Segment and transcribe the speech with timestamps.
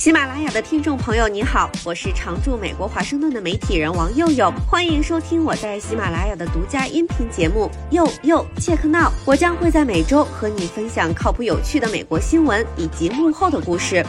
[0.00, 9.08] 喜马拉雅的听众朋友，你好，我是常驻美国华盛顿的媒体人王佑佑，欢迎收听我在喜马拉雅的独家音频节目《佑佑 Check Now》。
[9.26, 14.02] 我将会在每周和你分享靠谱有趣的美国新闻以及幕后的故事。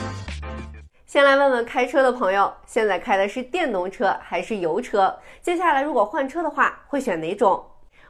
[1.05, 5.13] 先来问问开车的朋友，现在开的是电动车还是油车？
[5.42, 7.62] 接下来如果换车的话，会选哪种？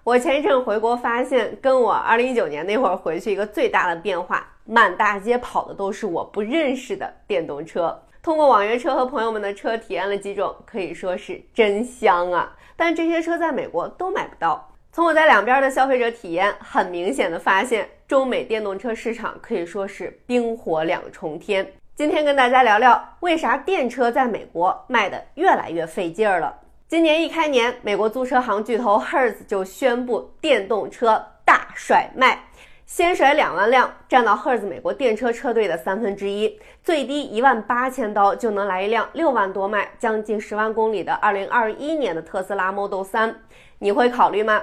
[0.03, 4.47] 我前一阵回国发现，跟我2019年那会儿回去一个最大的变化。
[4.65, 8.01] 满大街跑的都是我不认识的电动车。
[8.23, 12.51] 通过网约车和朋友们的车体验了几种，可以说是真香啊！
[12.75, 14.73] 但这些车在美国都买不到。
[14.91, 21.71] 从我在两边的消费者体验，很明显的发现，中美电动车市场可以说是冰火两重天。
[21.95, 26.57] 今天跟大家聊聊，为啥电车在美国卖的越来越费劲儿了。
[26.91, 32.37] 今年一开年，美国租车行巨头 Hertz 就宣布电动车大甩卖。
[32.85, 43.35] 先甩两万辆，占到 Hertz 美国电车车队的三分之一，最低一万八千刀就能来一辆六万多迈、将近十万公里的2021年的特斯拉 Model 3，，
[43.79, 44.61] 你会考虑吗？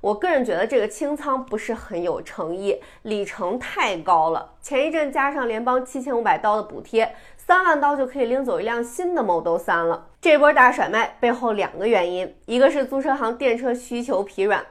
[0.00, 4.54] 我个人觉得这个清仓不是很有诚意，里程太高了。
[4.62, 10.06] 前一阵加上联邦七千五百刀的补贴，三万刀就可以拎走一辆新的 Model 三了。
[10.22, 14.64] 这波大甩卖背后两个原因，一个是租车行电车需求疲软。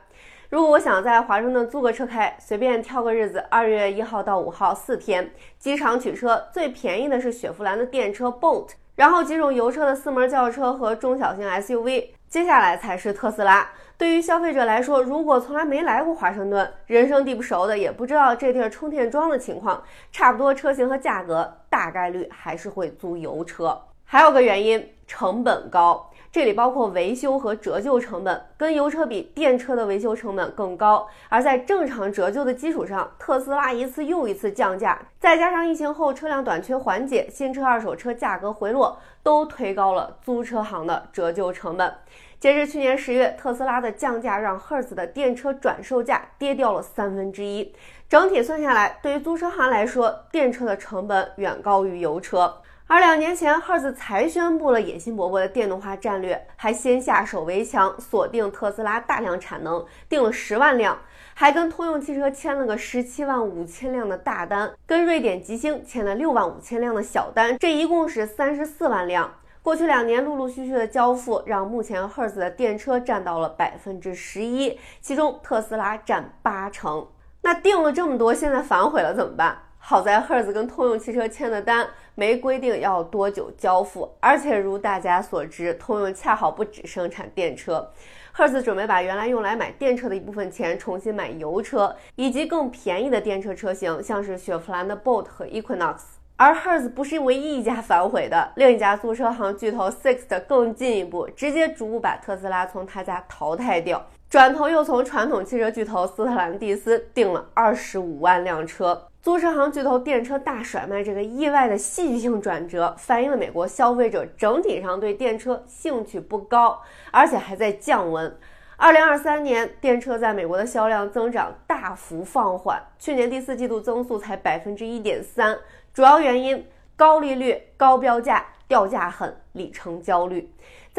[0.50, 8.70] 如果我想在华盛顿租个车开，随便挑个日子，二月一号到五号四天，机场取车最便宜的是雪佛兰的电车 Bolt，
[9.00, 13.66] 然后几种油车的四门轿车和中小型 SUV，接下来才是特斯拉。
[13.98, 23.82] 对于消费者来说，如果从来没来过华盛顿，人生地不熟的，也不知道这地儿充电桩的情况，差不多车型和价格，大概率还是会租油车。
[24.04, 26.09] 还有个原因，成本高。
[26.32, 31.08] 这里包括维修和折旧成本，跟油车比，电车的维修成本更高。
[31.28, 41.92] 而在正常折旧的基础上，特斯拉一次又一次降价，再加上疫情后车辆短缺缓解，新车、二手车价格回落，都推高了租车行的折旧成本。
[42.40, 47.74] 截至去年十月，特斯拉的降价让 Hertz 的电车转售价跌掉了三分之一。
[48.08, 52.54] 整体算下来，对于租车行来说，电车的成本远高于油车。
[52.90, 60.98] 而两年前赫兹才宣布了野心勃勃的电动化战略，还先下手为强，锁定特斯拉大量产能，订了十万辆，
[61.36, 69.36] 还跟通用汽车签了个十七万五千辆的大单，跟瑞典吉星签了六万五千辆的小单，这一共是三十四万辆。
[69.62, 77.06] 过去两年陆陆续续的交付，让目前赫兹的电车占到了百分之十一，其中特斯拉占八成。
[77.44, 79.60] 那订了这么多，现在反悔了怎么办？
[79.90, 87.90] 好在 Hertz 跟通用汽车签的单没规定要多久交付，而且如大家所知，通用恰好不只生产电车
[88.38, 96.02] ，Hertz 准备把原来用来买电车的一部分钱重新买油车，以及更便宜的电车车型，像是雪佛兰的 Bolt 和 Equinox。
[96.36, 104.06] 而 Hertz 不是唯一一家反悔的，另一家租车行巨头 Sixt 更进一步，直接逐步把特斯拉从他家淘汰掉。
[104.30, 116.82] 转头又从传统汽车巨头斯特兰蒂斯订了二十五万辆车，租车行巨头电车大甩卖这个意外的戏剧性转折，反映了美国消费者整体上对电车兴趣不高，
[117.12, 118.34] 而且还在降温。
[118.78, 125.58] 二零二三年电车在美国的销量增长大幅放缓，去年第四季度增速才百分之一点三，
[125.94, 126.66] 主要原因
[126.96, 128.46] 高利率、高标价。
[128.70, 130.48] 掉价狠，里程焦虑。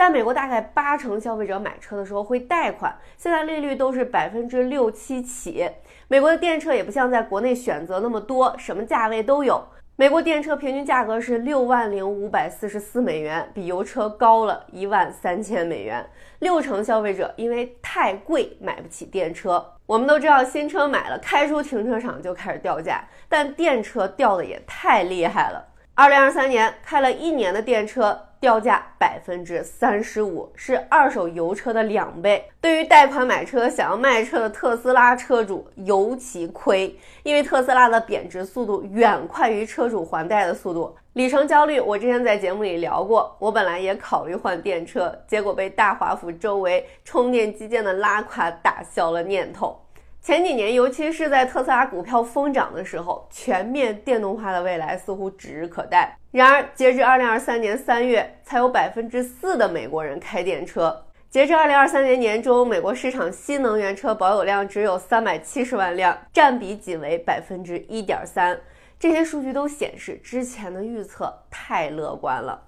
[0.01, 5.71] 在美国，大概八成消费者买车的时候会贷款，现在利率都是百分之六七起。
[6.09, 9.63] 美国的电车也不像在国内选择那么多，什么价位都有。
[9.97, 16.03] 美国电车平均价格是六万零五百四十四美元，比油车高了一万三千美元。
[16.39, 19.63] 六成消费者因为太贵买不起电车。
[19.85, 25.63] 我们都知道，新车买了开出停车场就开始掉价，但电车掉的也太厉害了。
[25.95, 32.51] 二零二三年开了一年的电车掉价百分之三十五，是二手油车的两倍。
[32.61, 40.97] 对于贷款买车想要卖车的特斯拉车主尤其亏，因为特斯拉的贬值速度远快于车主还贷的速度。
[41.15, 49.79] 里程焦虑，我之前在节目里聊过，我本来也考虑换电车，结果被大华府周围充电基建的拉垮打消了念头。
[50.23, 56.15] 前几年，尤其是在特斯拉股票疯涨的时候，全面电动化的未来似乎指日可待。
[56.31, 61.07] 然而，截至二零二三年三月，才有百分之四的美国人开电车。
[61.31, 68.61] 截至二零二三年年中，美国市场新能源车保有量只有三百七十万辆，占比仅为百分之一点三。
[68.99, 72.65] 这些数据都显示，之前的预测太乐观了。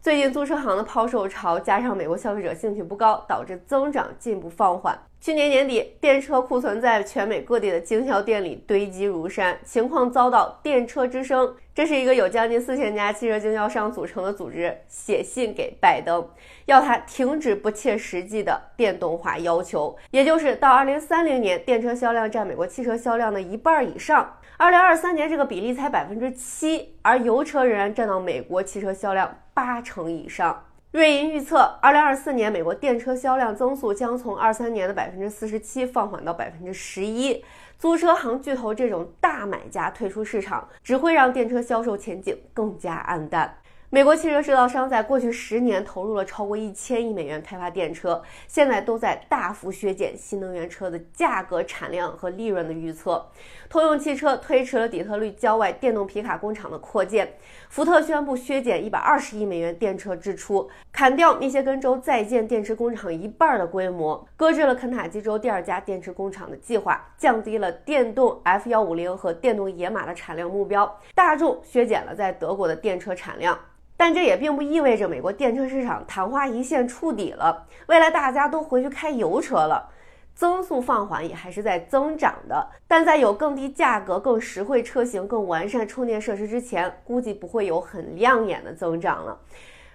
[0.00, 4.96] 最近租车行的抛售潮，加上美国消费者兴趣不高，导致增长进一步放缓。
[5.24, 16.28] 去年年底，电车库存在全美各地的经销店里堆积如山，情况遭到电车之声，这是一个有将近四千家汽车经销商组成的组织，写信给拜登，
[16.66, 30.66] 要他停止不切实际的电动化要求，也就是到二零三零年，电车销量占美国汽车销量的一半以上，二零二三年这个比例才百分之七，而油车仍然占到美国汽车销量八成以上。
[30.94, 37.44] 瑞银预测，二零二四年美国电车销量增速将从二三年的百分之四十七放缓到百分之十一。
[37.80, 43.56] 租车行巨头这种大买家退出市场，只会让电车销售前景更加暗淡。
[43.94, 53.24] 美国汽车制造商在过去十年投入了超过一千亿美元开发电车，现在都在大幅削减新能源车的价格、产量和利润的预测。
[53.68, 57.34] 通用汽车推迟了底特律郊外电动皮卡工厂的扩建，
[57.68, 71.00] 福特宣布削减一百二十亿美元电车支出，砍掉密歇根州在建电池工厂一半的规模，搁置了肯塔基州第二家电池工厂的计划，降低了电动 F 幺五零和电动野马的产量目标。
[71.14, 73.56] 大众削减了在德国的电车产量。
[73.96, 77.66] 但这也并不意味着美国电车市场昙花一现触底了。
[77.86, 79.88] 未来大家都回去开油车了，
[80.34, 82.68] 增速放缓也还是在增长的。
[82.88, 89.38] 但在有更低价格、更实惠车型、更完善充电设施之前，估计不会有很亮眼的增长了。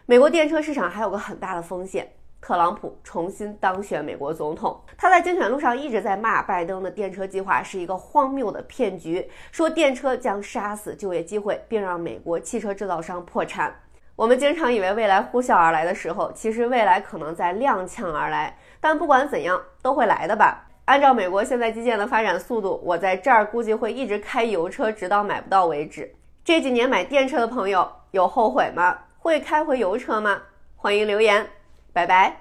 [0.06, 2.10] 美国电车市场还有个很大的风险：
[2.40, 4.80] 特朗普重新当选美国总统。
[4.98, 13.76] 他在竞选路上一直在骂拜登的电车计划是一个荒谬的骗局，说电车将杀死就业机会，并让美国汽车制造商破产。
[14.20, 18.54] 我们经常以为未来呼啸而来的时候，其实未来可能在踉跄而来。
[18.82, 20.68] 但不管怎样，都会来的吧。
[20.84, 26.14] 按照美国现在基建的发展速度，我在这儿估计会一直开油车，直到买不到为止。
[26.44, 28.98] 这几年买电车的朋友有后悔吗？
[29.20, 30.42] 会开回油车吗？
[30.76, 31.48] 欢迎留言，
[31.94, 32.36] 拜拜。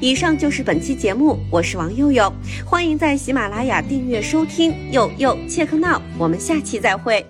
[0.00, 2.32] 以上就是本期节目，我是王佑佑，
[2.64, 4.92] 欢迎在喜马拉雅订阅收听。
[4.92, 7.26] 佑佑切克闹，我们下期再会。